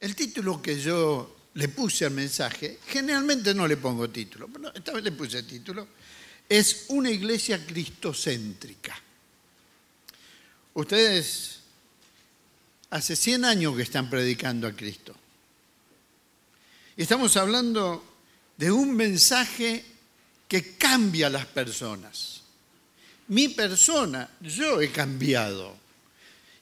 [0.00, 4.92] El título que yo le puse al mensaje, generalmente no le pongo título, pero esta
[4.92, 5.86] vez le puse título,
[6.48, 8.98] es una iglesia cristocéntrica.
[10.74, 11.60] Ustedes
[12.90, 15.14] hace 100 años que están predicando a Cristo.
[16.96, 18.04] Y estamos hablando
[18.56, 19.84] de un mensaje
[20.48, 22.42] que cambia a las personas.
[23.28, 25.76] Mi persona, yo he cambiado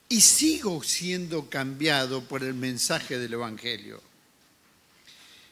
[0.09, 4.03] y sigo siendo cambiado por el mensaje del Evangelio.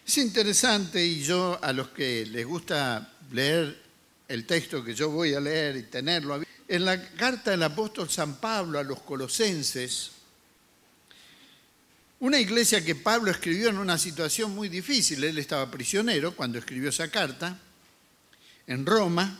[0.07, 3.83] Es interesante y yo a los que les gusta leer
[4.29, 8.37] el texto que yo voy a leer y tenerlo, en la carta del apóstol San
[8.37, 10.13] Pablo a los colosenses,
[12.19, 16.89] una iglesia que Pablo escribió en una situación muy difícil, él estaba prisionero cuando escribió
[16.89, 17.61] esa carta,
[18.67, 19.39] en Roma,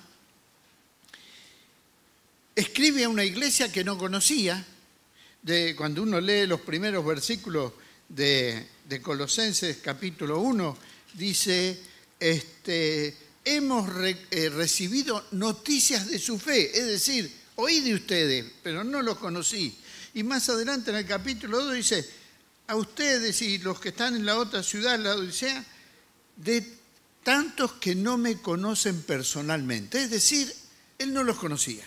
[2.55, 4.65] escribe a una iglesia que no conocía,
[5.77, 7.73] cuando uno lee los primeros versículos
[8.09, 8.67] de,
[9.01, 10.77] Colosenses capítulo 1,
[11.15, 11.81] dice,
[12.19, 13.89] este, hemos
[14.31, 19.79] eh, recibido noticias de su fe, es decir, oí de ustedes, pero no los conocí.
[20.15, 22.11] Y más adelante en el capítulo 2 dice,
[22.67, 25.65] a ustedes y los que están en la otra ciudad, la Odisea,
[26.37, 26.67] de
[27.23, 30.03] tantos que no me conocen personalmente.
[30.03, 30.53] Es decir,
[30.99, 31.85] él no los conocía.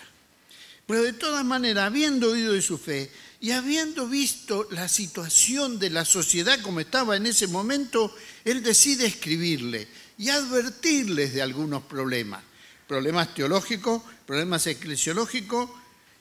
[0.88, 5.90] Pero de todas maneras, habiendo oído de su fe y habiendo visto la situación de
[5.90, 9.88] la sociedad como estaba en ese momento, él decide escribirle
[10.18, 12.44] y advertirles de algunos problemas.
[12.86, 15.70] Problemas teológicos, problemas eclesiológicos.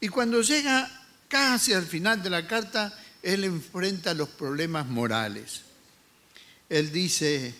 [0.00, 0.88] Y cuando llega
[1.26, 5.62] casi al final de la carta, él enfrenta los problemas morales.
[6.68, 7.52] Él dice,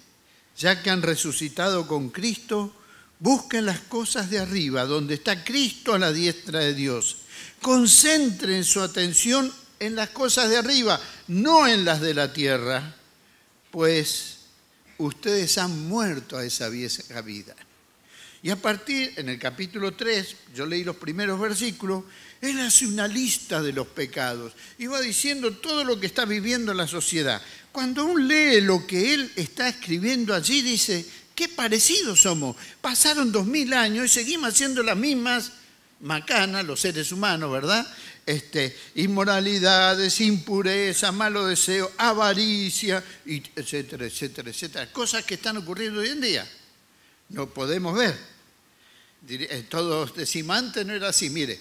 [0.56, 2.72] ya que han resucitado con Cristo,
[3.20, 7.18] busquen las cosas de arriba, donde está Cristo a la diestra de Dios.
[7.60, 12.96] Concentren su atención en las cosas de arriba, no en las de la tierra,
[13.70, 14.38] pues
[14.98, 17.54] ustedes han muerto a esa vieja vida.
[18.40, 22.04] Y a partir, en el capítulo 3, yo leí los primeros versículos,
[22.40, 26.72] él hace una lista de los pecados y va diciendo todo lo que está viviendo
[26.72, 27.42] la sociedad.
[27.72, 31.04] Cuando uno lee lo que él está escribiendo allí, dice,
[31.38, 32.56] qué parecidos somos.
[32.80, 35.52] Pasaron dos mil años y seguimos haciendo las mismas
[36.00, 37.86] macanas, los seres humanos, ¿verdad?
[38.26, 44.92] Este, inmoralidades, impureza, malo deseo, avaricia, etcétera, etcétera, etcétera.
[44.92, 46.50] Cosas que están ocurriendo hoy en día.
[47.28, 48.18] No podemos ver.
[49.28, 51.30] Eh, todos decimos, antes no era así.
[51.30, 51.56] Mire,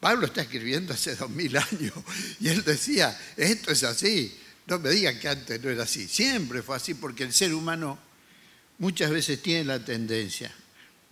[0.00, 1.94] Pablo está escribiendo hace dos mil años
[2.40, 4.36] y él decía, esto es así.
[4.66, 6.08] No me digan que antes no era así.
[6.08, 8.09] Siempre fue así porque el ser humano
[8.80, 10.52] muchas veces tiene la tendencia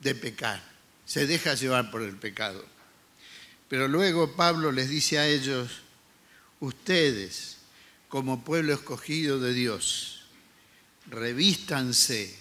[0.01, 0.61] de pecar.
[1.06, 2.65] Se deja llevar por el pecado.
[3.69, 5.83] Pero luego Pablo les dice a ellos,
[6.59, 7.59] ustedes
[8.09, 10.25] como pueblo escogido de Dios,
[11.06, 12.37] revístanse,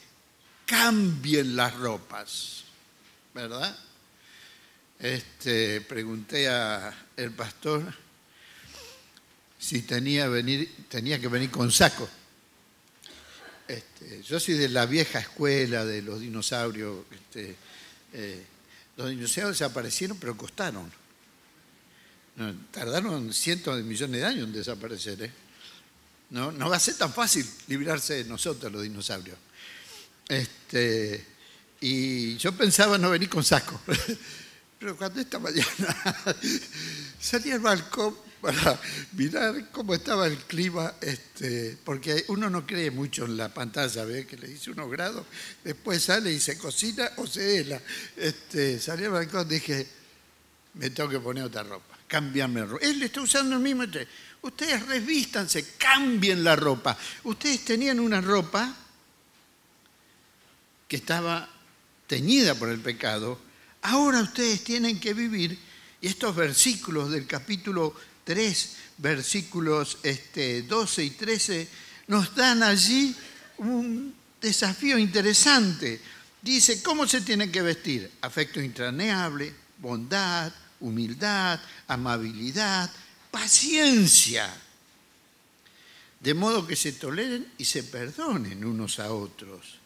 [0.65, 2.63] cambien las ropas,
[3.35, 3.77] ¿verdad?
[4.99, 7.93] este, pregunté al pastor
[9.59, 12.07] si tenía, venir, tenía que venir con saco.
[13.67, 17.05] Este, yo soy de la vieja escuela de los dinosaurios.
[17.11, 17.55] Este,
[18.13, 18.45] eh,
[18.95, 20.91] los dinosaurios desaparecieron, pero costaron.
[22.71, 25.21] tardaron cientos de millones de años en desaparecer.
[25.23, 25.31] ¿eh?
[26.29, 29.37] No, no va a ser tan fácil librarse de nosotros, los dinosaurios.
[30.29, 31.25] Este,
[31.81, 33.79] y yo pensaba no venir con saco.
[34.79, 35.65] Pero cuando esta mañana
[37.19, 38.79] salí al balcón para
[39.13, 44.25] mirar cómo estaba el clima, este, porque uno no cree mucho en la pantalla, ve
[44.25, 45.25] que le dice unos grados,
[45.63, 47.81] después sale y se cocina o se hela.
[48.15, 49.87] Este, salí al balcón dije,
[50.75, 52.85] me tengo que poner otra ropa, cambiarme ropa.
[52.85, 53.83] Él está usando el mismo.
[54.41, 56.97] Ustedes revístanse, cambien la ropa.
[57.23, 58.75] Ustedes tenían una ropa
[60.87, 61.49] que estaba
[62.07, 63.47] teñida por el pecado
[63.89, 65.57] Ahora ustedes tienen que vivir,
[66.01, 67.95] y estos versículos del capítulo
[68.27, 71.67] 3, versículos este, 12 y 13,
[72.07, 73.15] nos dan allí
[73.59, 76.01] un desafío interesante.
[76.41, 78.11] Dice, ¿cómo se tiene que vestir?
[78.19, 80.51] Afecto intraneable, bondad,
[80.81, 81.57] humildad,
[81.87, 82.91] amabilidad,
[83.31, 84.53] paciencia.
[86.19, 89.79] De modo que se toleren y se perdonen unos a otros.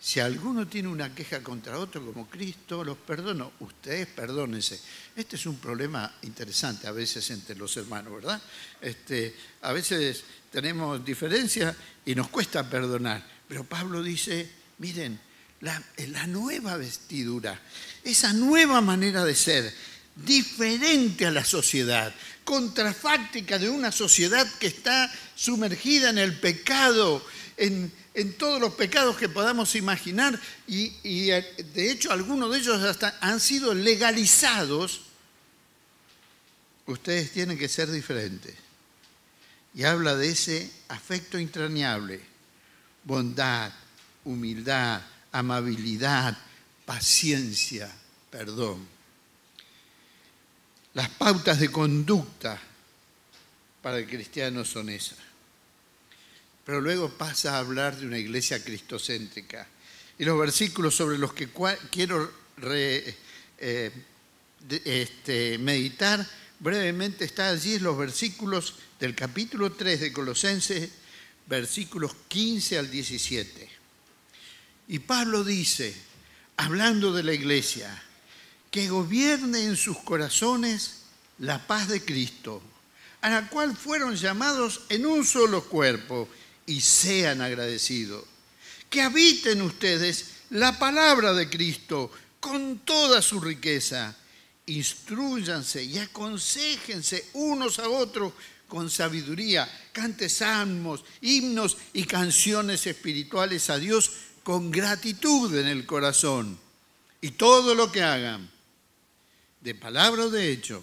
[0.00, 3.52] Si alguno tiene una queja contra otro como Cristo, los perdono.
[3.60, 4.80] Ustedes perdónense.
[5.14, 8.40] Este es un problema interesante a veces entre los hermanos, ¿verdad?
[8.80, 11.76] Este, a veces tenemos diferencias
[12.06, 13.22] y nos cuesta perdonar.
[13.46, 15.20] Pero Pablo dice, miren,
[15.60, 17.60] la, la nueva vestidura,
[18.02, 19.70] esa nueva manera de ser,
[20.16, 22.14] diferente a la sociedad,
[22.44, 27.24] contrafáctica de una sociedad que está sumergida en el pecado,
[27.58, 27.92] en,
[28.24, 33.40] todos los pecados que podamos imaginar, y, y, de hecho algunos de ellos hasta han
[33.40, 35.02] sido legalizados,
[36.86, 38.54] ustedes tienen que ser diferentes.
[39.74, 42.20] Y habla de ese afecto entrañable,
[43.04, 43.72] bondad,
[44.24, 45.00] humildad,
[45.32, 46.36] amabilidad,
[46.84, 47.90] paciencia,
[48.30, 48.86] perdón.
[50.94, 52.60] Las pautas de conducta
[53.80, 55.29] para el cristiano son esas.
[56.70, 59.66] Pero luego pasa a hablar de una iglesia cristocéntrica.
[60.20, 61.48] Y los versículos sobre los que
[61.90, 62.32] quiero
[62.62, 63.12] eh,
[64.84, 66.24] este, meditar
[66.60, 70.90] brevemente está allí los versículos del capítulo 3 de Colosenses,
[71.48, 73.68] versículos 15 al 17.
[74.86, 75.92] Y Pablo dice,
[76.56, 78.00] hablando de la iglesia,
[78.70, 81.00] que gobierne en sus corazones
[81.40, 82.62] la paz de Cristo,
[83.22, 86.28] a la cual fueron llamados en un solo cuerpo
[86.66, 88.24] y sean agradecidos.
[88.88, 92.10] Que habiten ustedes la palabra de Cristo
[92.40, 94.16] con toda su riqueza.
[94.66, 98.32] Instruyanse y aconsejense unos a otros
[98.68, 99.68] con sabiduría.
[99.92, 106.58] Cante salmos, himnos y canciones espirituales a Dios con gratitud en el corazón.
[107.20, 108.50] Y todo lo que hagan,
[109.60, 110.82] de palabra o de hecho,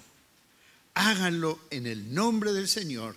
[0.94, 3.15] háganlo en el nombre del Señor,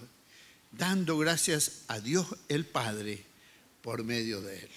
[0.73, 3.25] dando gracias a Dios el Padre
[3.83, 4.71] por medio de Él.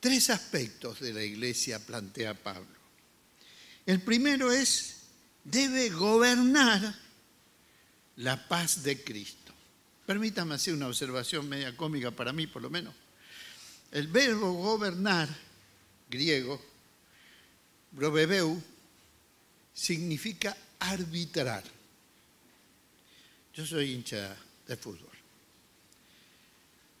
[0.00, 2.80] Tres aspectos de la iglesia plantea Pablo.
[3.84, 4.96] El primero es,
[5.44, 6.94] debe gobernar
[8.16, 9.52] la paz de Cristo.
[10.06, 12.94] Permítame hacer una observación media cómica para mí, por lo menos.
[13.92, 15.28] El verbo gobernar,
[16.08, 16.60] griego,
[17.92, 18.62] brobebeu,
[19.74, 21.64] significa arbitrar.
[23.60, 24.34] Yo soy hincha
[24.66, 25.12] de fútbol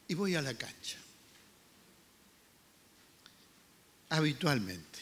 [0.08, 0.98] y voy a la cancha,
[4.10, 4.98] habitualmente.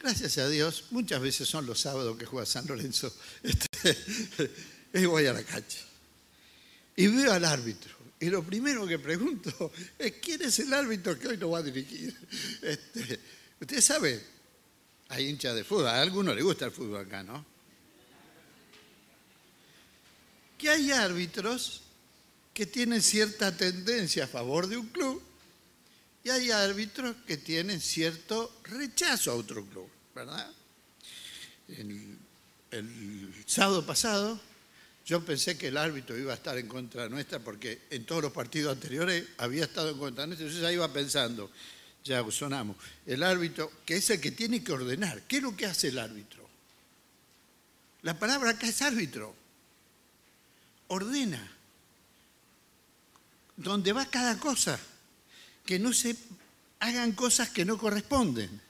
[0.00, 3.96] Gracias a Dios, muchas veces son los sábados que juega San Lorenzo, este,
[4.94, 5.78] y voy a la cancha.
[6.96, 7.94] Y veo al árbitro.
[8.18, 9.70] Y lo primero que pregunto
[10.00, 12.18] es, ¿quién es el árbitro que hoy nos va a dirigir?
[12.62, 13.20] Este,
[13.60, 14.20] usted sabe,
[15.10, 17.54] hay hinchas de fútbol, a alguno le gusta el fútbol acá, ¿no?
[20.58, 21.82] Que hay árbitros
[22.54, 25.22] que tienen cierta tendencia a favor de un club
[26.24, 30.50] y hay árbitros que tienen cierto rechazo a otro club, ¿verdad?
[31.68, 32.18] El,
[32.70, 34.40] el sábado pasado
[35.06, 38.32] yo pensé que el árbitro iba a estar en contra nuestra porque en todos los
[38.32, 40.46] partidos anteriores había estado en contra nuestra.
[40.46, 41.48] Entonces ya iba pensando,
[42.04, 42.76] ya sonamos,
[43.06, 45.22] el árbitro, que es el que tiene que ordenar.
[45.22, 46.44] ¿Qué es lo que hace el árbitro?
[48.02, 49.32] La palabra acá es árbitro.
[50.88, 51.52] Ordena.
[53.56, 54.78] Donde va cada cosa.
[55.64, 56.16] Que no se
[56.80, 58.60] hagan cosas que no corresponden.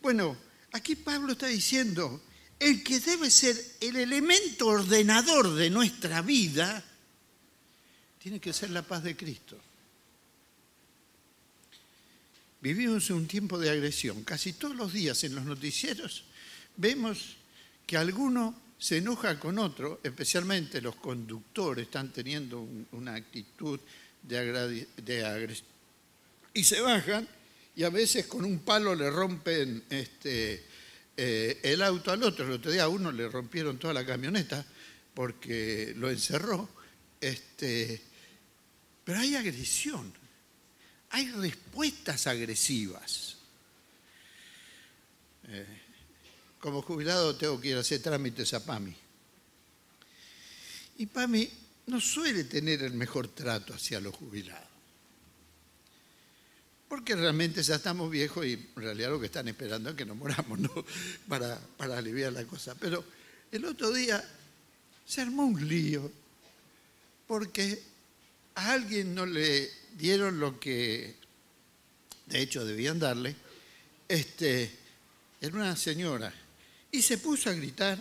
[0.00, 0.36] Bueno,
[0.72, 2.22] aquí Pablo está diciendo,
[2.58, 6.84] el que debe ser el elemento ordenador de nuestra vida,
[8.18, 9.58] tiene que ser la paz de Cristo.
[12.60, 14.24] Vivimos un tiempo de agresión.
[14.24, 16.24] Casi todos los días en los noticieros
[16.76, 17.36] vemos
[17.86, 23.80] que alguno se enoja con otro, especialmente los conductores están teniendo una actitud
[24.22, 25.68] de, de agresión.
[26.52, 27.28] Y se bajan
[27.76, 30.64] y a veces con un palo le rompen este,
[31.16, 32.46] eh, el auto al otro.
[32.46, 34.64] El otro día a uno le rompieron toda la camioneta
[35.12, 36.68] porque lo encerró.
[37.20, 38.00] Este,
[39.04, 40.12] pero hay agresión,
[41.10, 43.36] hay respuestas agresivas.
[45.48, 45.83] Eh,
[46.64, 48.96] como jubilado tengo que ir a hacer trámites a PAMI.
[50.96, 51.50] Y PAMI
[51.88, 54.72] no suele tener el mejor trato hacia los jubilados
[56.88, 60.16] porque realmente ya estamos viejos y en realidad lo que están esperando es que nos
[60.16, 60.70] moramos, ¿no?
[61.28, 62.76] Para, para aliviar la cosa.
[62.76, 63.04] Pero
[63.50, 64.24] el otro día
[65.04, 66.10] se armó un lío
[67.26, 67.82] porque
[68.54, 71.16] a alguien no le dieron lo que
[72.26, 73.34] de hecho debían darle,
[74.08, 74.70] este,
[75.40, 76.32] era una señora,
[76.94, 77.98] y se puso a gritar,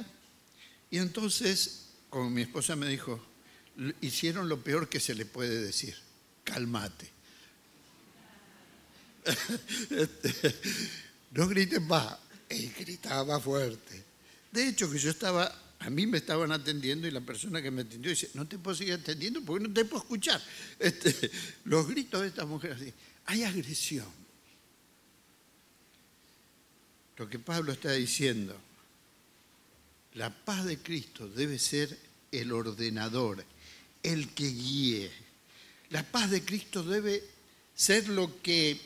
[0.91, 3.19] y entonces, como mi esposa me dijo,
[4.01, 5.95] hicieron lo peor que se le puede decir,
[6.43, 7.09] calmate.
[9.89, 10.55] Este,
[11.31, 12.17] no griten más.
[12.49, 14.03] Y gritaba fuerte.
[14.51, 17.81] De hecho, que yo estaba, a mí me estaban atendiendo y la persona que me
[17.81, 20.39] atendió dice, no te puedo seguir atendiendo porque no te puedo escuchar.
[20.79, 21.31] Este,
[21.65, 22.93] los gritos de esta mujer así,
[23.25, 24.23] hay agresión.
[27.17, 28.55] lo que Pablo está diciendo.
[30.15, 31.97] La paz de Cristo debe ser
[32.31, 33.43] el ordenador,
[34.03, 35.11] el que guíe.
[35.89, 37.23] La paz de Cristo debe
[37.75, 38.79] ser lo que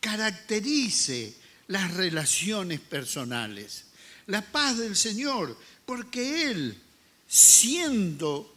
[0.00, 1.34] caracterice
[1.68, 3.84] las relaciones personales.
[4.26, 6.76] La paz del Señor, porque Él,
[7.28, 8.52] siendo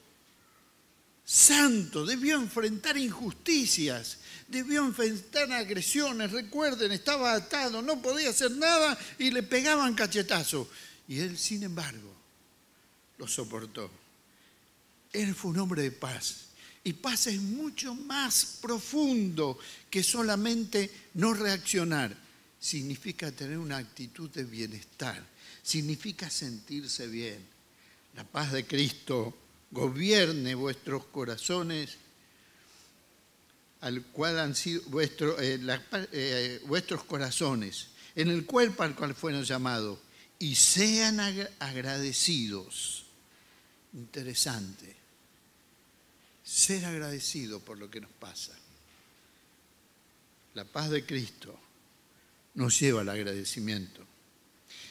[1.23, 4.17] santo, debió enfrentar injusticias,
[4.47, 6.31] debió enfrentar agresiones.
[6.31, 10.67] Recuerden, estaba atado, no podía hacer nada y le pegaban cachetazo.
[11.07, 12.11] Y Él, sin embargo,
[13.17, 13.89] lo soportó.
[15.13, 16.45] Él fue un hombre de paz.
[16.83, 19.57] Y paz es mucho más profundo
[19.89, 22.15] que solamente no reaccionar.
[22.59, 25.25] Significa tener una actitud de bienestar.
[25.63, 27.39] Significa sentirse bien.
[28.15, 29.35] La paz de Cristo
[29.71, 31.97] gobierne vuestros corazones,
[33.81, 35.59] al cual han sido eh,
[36.11, 39.99] eh, vuestros corazones, en el cuerpo al cual fueron llamados,
[40.39, 41.19] y sean
[41.59, 43.05] agradecidos.
[43.93, 44.95] Interesante
[46.43, 48.53] ser agradecido por lo que nos pasa.
[50.53, 51.59] La paz de Cristo
[52.53, 54.05] nos lleva al agradecimiento.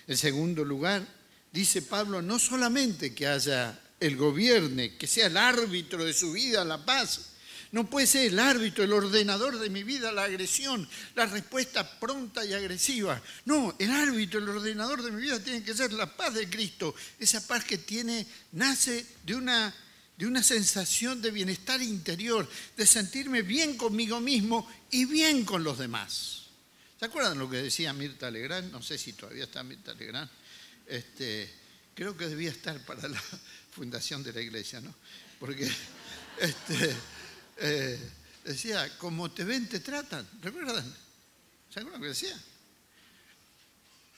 [0.06, 1.06] En segundo lugar,
[1.52, 6.64] dice Pablo, no solamente que haya el gobierno, que sea el árbitro de su vida,
[6.64, 7.33] la paz,
[7.74, 12.44] no puede ser el árbitro, el ordenador de mi vida, la agresión, la respuesta pronta
[12.44, 13.20] y agresiva.
[13.46, 16.94] No, el árbitro, el ordenador de mi vida tiene que ser la paz de Cristo.
[17.18, 19.74] Esa paz que tiene, nace de una
[20.16, 25.76] de una sensación de bienestar interior, de sentirme bien conmigo mismo y bien con los
[25.76, 26.44] demás.
[27.00, 28.70] ¿Se acuerdan lo que decía Mirta Legrand?
[28.70, 30.30] No sé si todavía está Mirta Legrand.
[30.86, 31.52] Este,
[31.92, 33.20] creo que debía estar para la
[33.72, 34.94] fundación de la iglesia, ¿no?
[35.40, 35.68] Porque
[36.38, 36.94] este,
[37.58, 37.98] eh,
[38.44, 40.28] decía, como te ven, te tratan.
[40.42, 40.84] ¿Recuerdan?
[41.72, 42.40] ¿Se acuerdan que decía?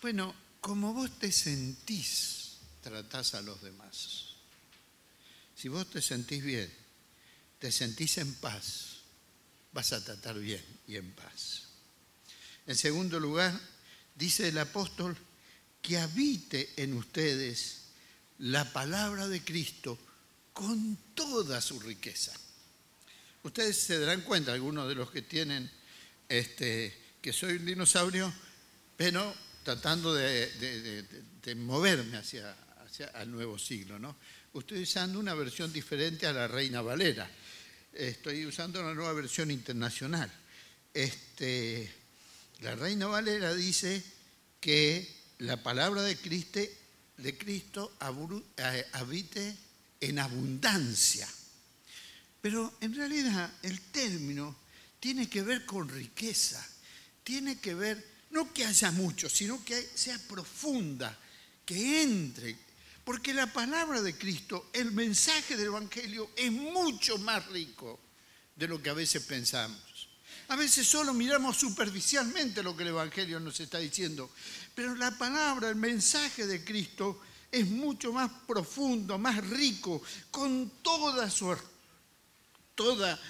[0.02, 4.34] Bueno, como vos te sentís, tratás a los demás.
[5.56, 6.72] Si vos te sentís bien,
[7.58, 8.98] te sentís en paz,
[9.72, 11.62] vas a tratar bien y en paz.
[12.66, 13.58] En segundo lugar,
[14.14, 15.16] dice el apóstol,
[15.80, 17.82] que habite en ustedes
[18.38, 19.98] la palabra de Cristo
[20.52, 22.32] con toda su riqueza.
[23.46, 25.70] Ustedes se darán cuenta, algunos de los que tienen,
[26.28, 28.34] este, que soy un dinosaurio,
[28.96, 32.56] pero tratando de, moverme hacia,
[33.22, 34.16] el nuevo siglo, ¿no?
[34.52, 37.30] estoy usando una versión diferente a la Reina Valera.
[37.92, 40.28] Estoy usando una nueva versión internacional.
[40.92, 41.88] Este,
[42.62, 44.02] la Reina Valera dice
[44.58, 46.58] que la palabra de Cristo,
[47.18, 47.96] de Cristo
[48.56, 49.56] eh, habite
[50.00, 51.28] en abundancia.
[52.46, 54.54] Pero en realidad el término
[55.00, 56.64] tiene que ver con riqueza,
[57.24, 61.18] tiene que ver no que haya mucho, sino que sea profunda,
[61.64, 62.56] que entre,
[63.02, 67.98] porque la palabra de Cristo, el mensaje del Evangelio es mucho más rico
[68.54, 70.08] de lo que a veces pensamos.
[70.46, 74.30] A veces solo miramos superficialmente lo que el Evangelio nos está diciendo,
[74.72, 80.00] pero la palabra, el mensaje de Cristo es mucho más profundo, más rico,
[80.30, 81.56] con toda su,
[82.76, 83.21] toda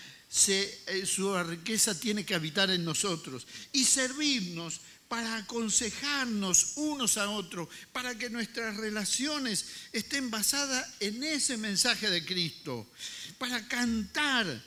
[0.48, 7.68] eh, su riqueza tiene que habitar en nosotros y servirnos para aconsejarnos unos a otros,
[7.92, 12.90] para que nuestras relaciones estén basadas en ese mensaje de Cristo,
[13.38, 14.62] para cantar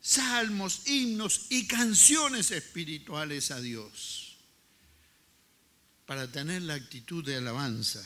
[0.00, 4.36] salmos, himnos y canciones espirituales a Dios,
[6.04, 8.04] para tener la actitud de alabanza.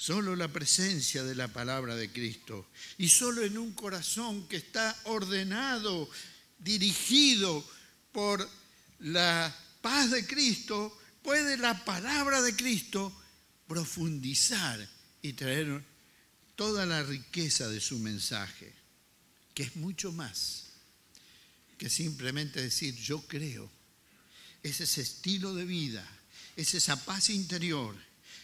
[0.00, 4.96] Solo la presencia de la palabra de Cristo y solo en un corazón que está
[5.04, 6.08] ordenado,
[6.56, 7.68] dirigido
[8.12, 8.48] por
[9.00, 9.52] la
[9.82, 13.12] paz de Cristo, puede la palabra de Cristo
[13.66, 14.88] profundizar
[15.20, 15.84] y traer
[16.54, 18.72] toda la riqueza de su mensaje,
[19.52, 20.68] que es mucho más
[21.76, 23.68] que simplemente decir yo creo.
[24.62, 26.06] Es ese estilo de vida,
[26.54, 27.96] es esa paz interior,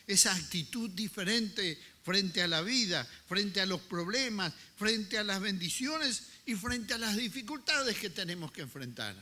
[0.07, 6.25] esa actitud diferente frente a la vida, frente a los problemas, frente a las bendiciones
[6.45, 9.17] y frente a las dificultades que tenemos que enfrentar.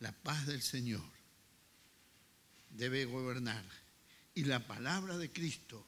[0.00, 1.04] La paz del Señor
[2.70, 3.64] debe gobernar
[4.34, 5.84] y la palabra de Cristo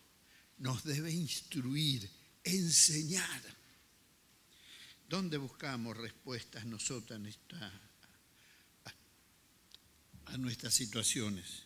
[0.58, 2.08] nos debe instruir,
[2.42, 3.42] enseñar.
[5.08, 7.20] ¿Dónde buscamos respuestas nosotros
[10.24, 11.65] a nuestras situaciones?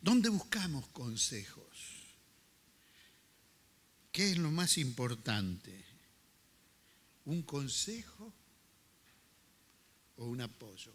[0.00, 1.66] ¿Dónde buscamos consejos?
[4.10, 5.84] ¿Qué es lo más importante?
[7.26, 8.32] ¿Un consejo
[10.16, 10.92] o un apoyo?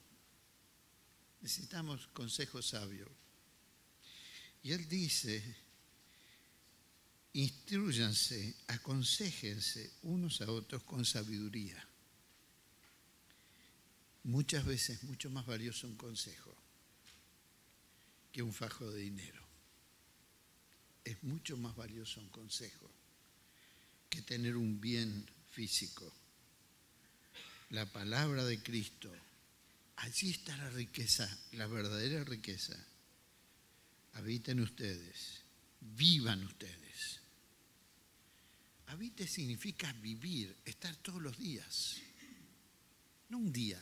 [1.41, 3.09] Necesitamos consejos sabios.
[4.63, 5.55] Y él dice,
[7.33, 11.87] instruyanse, aconsejense unos a otros con sabiduría.
[14.23, 16.64] Muchas veces mucho más valioso un consejo
[18.35, 19.41] que un fajo de dinero.
[21.05, 22.91] Es mucho más valioso un consejo
[24.09, 26.11] que tener un bien físico.
[27.69, 29.09] La palabra de Cristo,
[29.95, 32.75] allí está la riqueza, la verdadera riqueza.
[34.15, 35.39] Habiten ustedes,
[35.79, 37.21] vivan ustedes.
[38.87, 42.01] Habite significa vivir, estar todos los días.
[43.29, 43.81] No un día,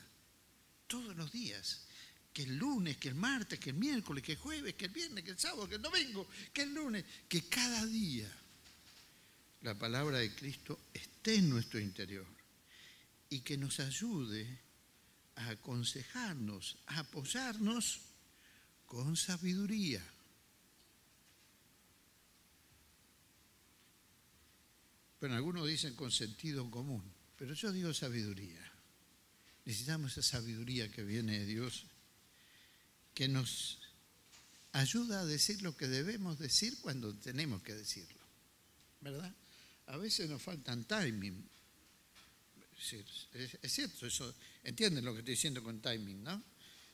[0.85, 1.87] todos los días.
[2.33, 5.23] Que el lunes, que el martes, que el miércoles, que el jueves, que el viernes,
[5.23, 8.29] que el sábado, que el domingo, que el lunes, que cada día
[9.61, 12.27] la palabra de Cristo esté en nuestro interior
[13.29, 14.59] y que nos ayude
[15.35, 18.01] a aconsejarnos, a apoyarnos
[18.85, 20.03] con sabiduría.
[25.19, 27.03] Pero algunos dicen con sentido común,
[27.37, 28.61] pero yo digo sabiduría.
[29.65, 31.85] Necesitamos esa sabiduría que viene de Dios,
[33.13, 33.79] que nos
[34.73, 38.21] ayuda a decir lo que debemos decir cuando tenemos que decirlo.
[39.01, 39.33] ¿Verdad?
[39.87, 41.49] A veces nos faltan timing.
[42.91, 46.43] Es, cierto, eso, entienden lo que estoy diciendo con timing, ¿no?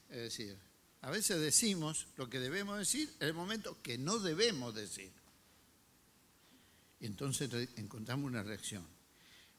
[0.09, 0.57] Es decir,
[1.01, 5.11] a veces decimos lo que debemos decir en el momento que no debemos decir.
[6.99, 8.85] Y entonces encontramos una reacción.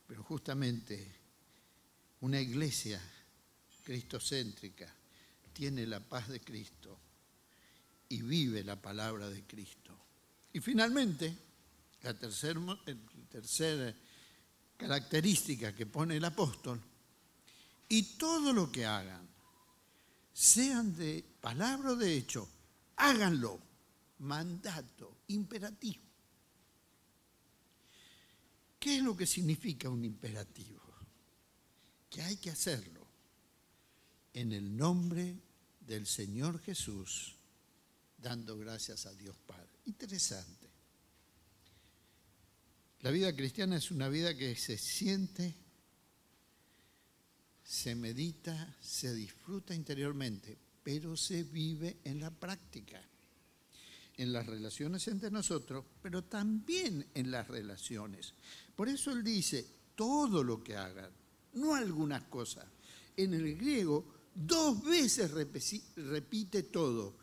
[0.07, 1.07] Pero justamente
[2.21, 3.01] una iglesia
[3.85, 4.93] cristocéntrica
[5.61, 6.99] tiene la paz de Cristo
[8.09, 9.95] y vive la palabra de Cristo.
[10.55, 11.37] Y finalmente,
[12.01, 12.59] la tercera
[13.29, 13.95] tercer
[14.79, 16.81] característica que pone el apóstol,
[17.91, 19.29] y todo lo que hagan,
[20.33, 22.49] sean de palabra o de hecho,
[22.97, 23.61] háganlo,
[24.21, 26.01] mandato, imperativo.
[28.79, 30.81] ¿Qué es lo que significa un imperativo?
[32.09, 33.07] que hay que hacerlo
[34.33, 35.37] en el nombre
[35.91, 37.35] del Señor Jesús,
[38.17, 39.69] dando gracias a Dios Padre.
[39.87, 40.71] Interesante.
[43.01, 45.53] La vida cristiana es una vida que se siente,
[47.65, 53.03] se medita, se disfruta interiormente, pero se vive en la práctica,
[54.17, 58.35] en las relaciones entre nosotros, pero también en las relaciones.
[58.77, 61.11] Por eso él dice, todo lo que hagan,
[61.55, 62.67] no algunas cosas.
[63.17, 67.17] En el griego dos veces repite todo.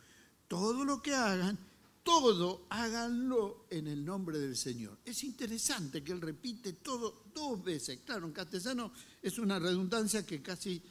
[0.47, 1.57] Todo lo que hagan,
[2.03, 4.99] todo háganlo en el nombre del Señor.
[5.03, 7.99] Es interesante que él repite todo dos veces.
[8.05, 10.81] Claro, en castellano es una redundancia que casi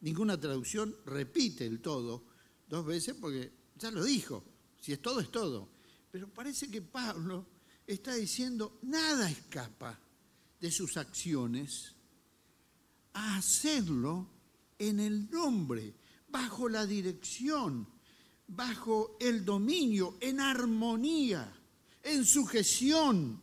[0.00, 2.24] ninguna traducción repite el todo
[2.68, 4.42] dos veces porque ya lo dijo.
[4.80, 5.68] Si es todo, es todo.
[6.10, 7.46] Pero parece que Pablo
[7.86, 9.98] está diciendo, nada escapa
[10.60, 11.94] de sus acciones
[13.12, 14.28] a hacerlo
[14.78, 15.94] en el nombre,
[16.28, 17.86] bajo la dirección,
[18.46, 21.52] bajo el dominio, en armonía,
[22.02, 23.40] en sujeción,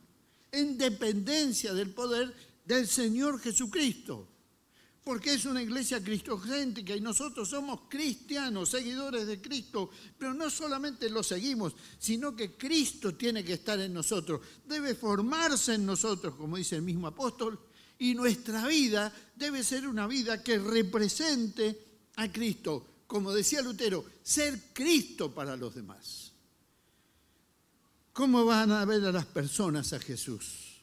[0.52, 2.34] en dependencia del poder
[2.66, 4.28] del Señor Jesucristo.
[5.04, 11.10] Porque es una iglesia cristocéntrica y nosotros somos cristianos, seguidores de Cristo, pero no solamente
[11.10, 16.58] lo seguimos, sino que Cristo tiene que estar en nosotros, debe formarse en nosotros, como
[16.58, 17.60] dice el mismo apóstol,
[18.02, 23.04] y nuestra vida debe ser una vida que represente a Cristo.
[23.06, 26.32] Como decía Lutero, ser Cristo para los demás.
[28.12, 30.82] ¿Cómo van a ver a las personas a Jesús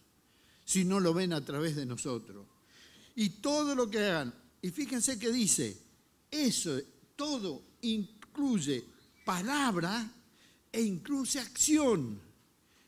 [0.64, 2.46] si no lo ven a través de nosotros?
[3.16, 5.76] Y todo lo que hagan, y fíjense que dice,
[6.31, 6.78] eso,
[7.16, 8.85] todo incluye
[9.24, 10.09] palabra
[10.70, 12.20] e incluye acción,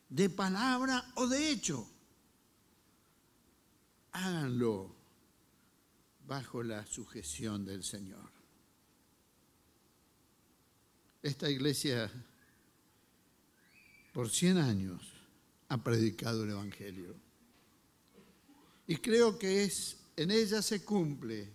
[0.09, 1.85] de palabra o de hecho
[4.13, 4.95] háganlo
[6.27, 8.31] bajo la sujeción del Señor.
[11.23, 12.11] Esta iglesia
[14.13, 15.03] por 100 años
[15.69, 17.15] ha predicado el Evangelio.
[18.87, 21.53] Y creo que es, en ella se cumple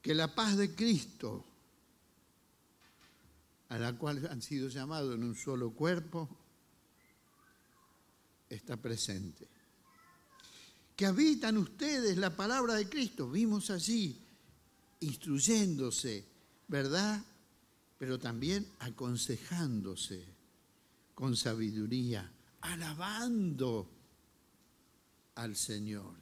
[0.00, 1.44] que la paz de Cristo,
[3.68, 6.28] a la cual han sido llamados en un solo cuerpo,
[8.48, 9.59] está presente
[11.00, 13.30] que habitan ustedes la palabra de Cristo.
[13.30, 14.20] Vimos allí
[15.00, 16.26] instruyéndose,
[16.68, 17.24] ¿verdad?
[17.96, 20.22] Pero también aconsejándose
[21.14, 23.88] con sabiduría, alabando
[25.36, 26.16] al Señor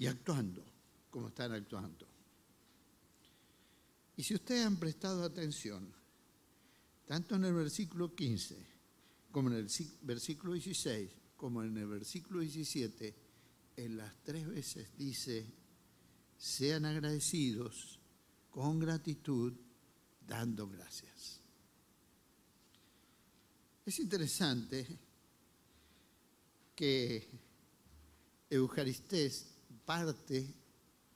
[0.00, 0.64] y actuando
[1.08, 2.08] como están actuando.
[4.16, 5.92] Y si ustedes han prestado atención,
[7.06, 8.56] tanto en el versículo 15
[9.30, 9.68] como en el
[10.02, 13.14] versículo 16, como en el versículo 17,
[13.76, 15.46] en las tres veces dice,
[16.36, 18.00] sean agradecidos
[18.50, 19.52] con gratitud,
[20.26, 21.40] dando gracias.
[23.84, 24.98] Es interesante
[26.74, 27.28] que
[28.50, 29.46] Eucaristés
[29.84, 30.54] parte,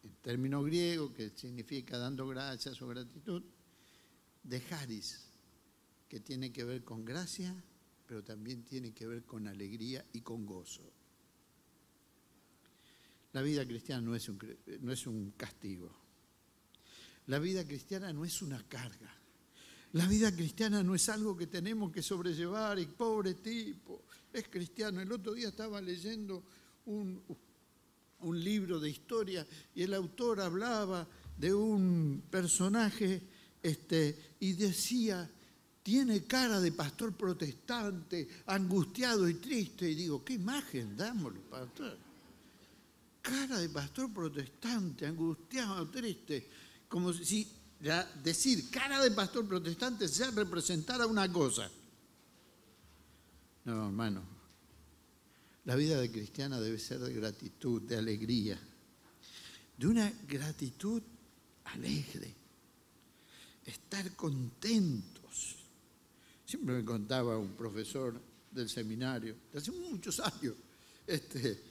[0.02, 3.42] en término griego, que significa dando gracias o gratitud,
[4.42, 5.20] de Haris,
[6.08, 7.54] que tiene que ver con gracia,
[8.10, 10.82] pero también tiene que ver con alegría y con gozo.
[13.32, 14.36] La vida cristiana no es un,
[14.80, 15.96] no es un castigo.
[17.28, 19.16] La vida cristiana no es una carga.
[19.92, 25.00] La vida cristiana no es algo que tenemos que sobrellevar y pobre tipo, es cristiano.
[25.00, 26.42] El otro día estaba leyendo
[26.86, 27.22] un,
[28.22, 31.06] un libro de historia y el autor hablaba
[31.38, 33.22] de un personaje
[33.62, 35.30] este, y decía,
[35.90, 39.90] tiene cara de pastor protestante, angustiado y triste.
[39.90, 41.98] Y digo, ¿qué imagen damos, pastor?
[43.20, 46.48] Cara de pastor protestante, angustiado, triste,
[46.88, 47.44] como si
[48.22, 51.68] decir cara de pastor protestante sea representar a una cosa.
[53.64, 54.22] No, hermano.
[55.64, 58.60] La vida de cristiana debe ser de gratitud, de alegría,
[59.76, 61.02] de una gratitud
[61.64, 62.32] alegre,
[63.64, 65.19] estar contentos.
[66.50, 70.54] Siempre me contaba un profesor del seminario, de hace muchos años,
[71.06, 71.62] este,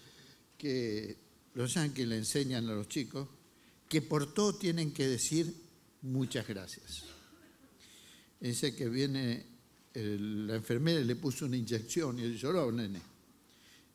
[0.58, 1.18] que
[1.56, 3.28] los yanquis le enseñan a los chicos
[3.90, 5.54] que por todo tienen que decir
[6.04, 7.04] muchas gracias.
[8.40, 9.46] Dice que viene
[9.96, 13.02] la enfermera y le puso una inyección y él lloró, nene.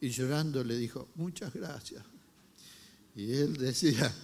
[0.03, 2.05] Y llorando le dijo, muchas gracias.
[3.17, 4.15] Y él decía,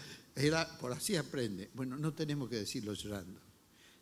[0.78, 1.70] por así aprende.
[1.72, 3.49] Bueno, no tenemos que decirlo llorando.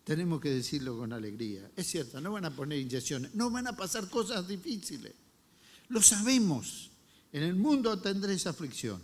[0.09, 1.71] Tenemos que decirlo con alegría.
[1.77, 5.13] Es cierto, no van a poner inyecciones, no van a pasar cosas difíciles.
[5.91, 6.91] Lo sabemos.
[7.31, 9.03] En el mundo tendréis aflicción.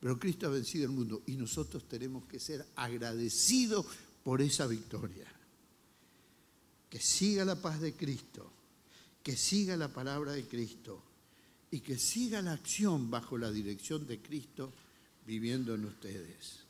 [0.00, 3.86] Pero Cristo ha vencido el mundo y nosotros tenemos que ser agradecidos
[4.24, 5.32] por esa victoria.
[6.88, 8.52] Que siga la paz de Cristo,
[9.22, 11.04] que siga la palabra de Cristo
[11.70, 14.72] y que siga la acción bajo la dirección de Cristo
[15.24, 16.69] viviendo en ustedes.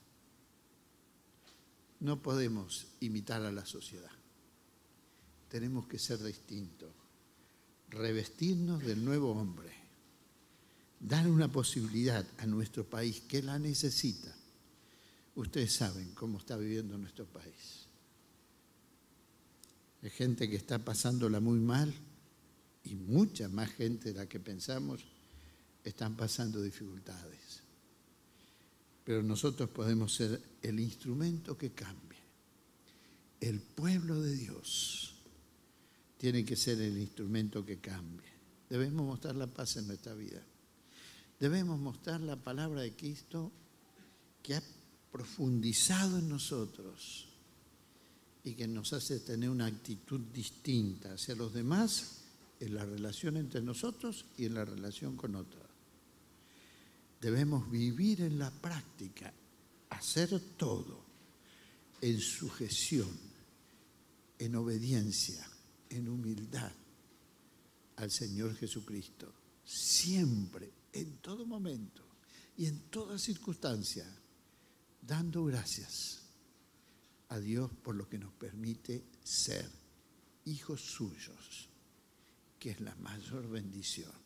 [2.01, 4.11] No podemos imitar a la sociedad.
[5.49, 6.91] Tenemos que ser distintos,
[7.91, 9.81] revestirnos del nuevo hombre
[11.01, 14.35] dar una posibilidad a nuestro país que la necesita.
[15.35, 17.87] Ustedes saben cómo está viviendo nuestro país.
[20.03, 21.93] Hay gente que está pasándola muy mal
[22.85, 25.03] y mucha más gente de la que pensamos
[25.83, 27.63] están pasando dificultades.
[29.11, 32.21] Pero nosotros podemos ser el instrumento que cambie.
[33.41, 35.15] El pueblo de Dios
[36.17, 38.31] tiene que ser el instrumento que cambie.
[38.69, 40.41] Debemos mostrar la paz en nuestra vida.
[41.41, 43.51] Debemos mostrar la palabra de Cristo
[44.45, 44.63] que ha
[45.11, 47.27] profundizado en nosotros
[48.45, 52.21] y que nos hace tener una actitud distinta hacia los demás
[52.61, 55.70] en la relación entre nosotros y en la relación con otros.
[57.21, 59.33] Debemos vivir en la práctica,
[59.91, 61.05] hacer todo
[62.01, 63.11] en sujeción,
[64.39, 65.47] en obediencia,
[65.91, 66.73] en humildad
[67.97, 69.33] al Señor Jesucristo,
[69.65, 72.03] siempre en todo momento
[72.57, 74.07] y en toda circunstancia,
[75.03, 76.23] dando gracias
[77.29, 79.71] a Dios por lo que nos permite ser
[80.47, 81.69] hijos suyos,
[82.59, 84.20] que es la mayor bendición.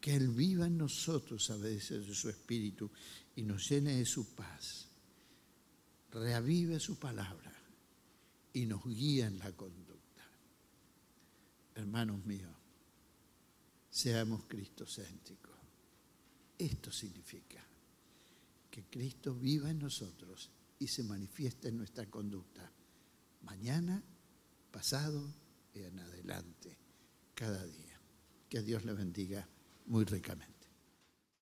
[0.00, 2.90] Que Él viva en nosotros a veces de su espíritu
[3.34, 4.88] y nos llene de su paz.
[6.12, 7.52] Reavive su palabra
[8.52, 10.24] y nos guía en la conducta.
[11.74, 12.54] Hermanos míos,
[13.90, 15.54] seamos cristocéntricos.
[16.58, 17.62] Esto significa
[18.70, 22.70] que Cristo viva en nosotros y se manifiesta en nuestra conducta,
[23.42, 24.02] mañana,
[24.70, 25.34] pasado
[25.74, 26.78] y en adelante,
[27.34, 28.00] cada día.
[28.48, 29.46] Que Dios le bendiga
[29.86, 30.55] muy ricamente.